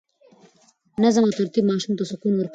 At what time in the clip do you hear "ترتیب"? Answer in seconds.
1.37-1.63